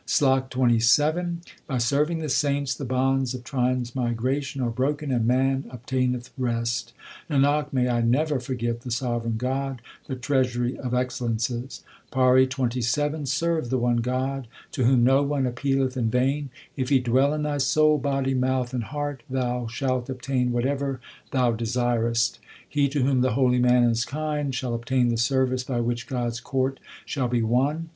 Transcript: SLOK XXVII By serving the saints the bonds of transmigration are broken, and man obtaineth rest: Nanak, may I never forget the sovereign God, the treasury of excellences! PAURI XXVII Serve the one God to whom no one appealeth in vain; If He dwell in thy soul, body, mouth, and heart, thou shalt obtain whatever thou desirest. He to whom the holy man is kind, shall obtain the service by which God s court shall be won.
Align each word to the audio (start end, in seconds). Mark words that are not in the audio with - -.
SLOK 0.07 0.51
XXVII 0.51 1.41
By 1.67 1.77
serving 1.77 2.17
the 2.17 2.27
saints 2.29 2.73
the 2.73 2.85
bonds 2.85 3.35
of 3.35 3.43
transmigration 3.43 4.59
are 4.63 4.71
broken, 4.71 5.11
and 5.11 5.27
man 5.27 5.65
obtaineth 5.69 6.31
rest: 6.39 6.91
Nanak, 7.29 7.71
may 7.71 7.87
I 7.87 8.01
never 8.01 8.39
forget 8.39 8.81
the 8.81 8.89
sovereign 8.89 9.37
God, 9.37 9.79
the 10.07 10.15
treasury 10.15 10.75
of 10.75 10.95
excellences! 10.95 11.83
PAURI 12.11 12.45
XXVII 12.45 13.25
Serve 13.27 13.69
the 13.69 13.77
one 13.77 13.97
God 13.97 14.47
to 14.71 14.85
whom 14.85 15.03
no 15.03 15.21
one 15.21 15.45
appealeth 15.45 15.95
in 15.95 16.09
vain; 16.09 16.49
If 16.75 16.89
He 16.89 16.97
dwell 16.99 17.31
in 17.35 17.43
thy 17.43 17.59
soul, 17.59 17.99
body, 17.99 18.33
mouth, 18.33 18.73
and 18.73 18.85
heart, 18.85 19.21
thou 19.29 19.67
shalt 19.67 20.09
obtain 20.09 20.51
whatever 20.51 20.99
thou 21.29 21.51
desirest. 21.51 22.39
He 22.67 22.89
to 22.89 23.03
whom 23.03 23.21
the 23.21 23.33
holy 23.33 23.59
man 23.59 23.83
is 23.83 24.03
kind, 24.03 24.55
shall 24.55 24.73
obtain 24.73 25.09
the 25.09 25.17
service 25.17 25.63
by 25.63 25.79
which 25.79 26.07
God 26.07 26.29
s 26.29 26.39
court 26.39 26.79
shall 27.05 27.27
be 27.27 27.43
won. 27.43 27.89